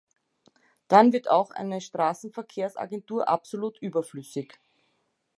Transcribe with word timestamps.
Dann 0.87 1.13
wird 1.13 1.29
auch 1.29 1.51
eine 1.51 1.79
Straßenverkehrsagentur 1.79 3.29
absolut 3.29 3.77
überflüssig. 3.83 4.55